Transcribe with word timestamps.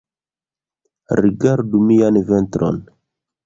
Rigardu 1.21 1.85
mian 1.91 2.13
ventron 2.33 2.85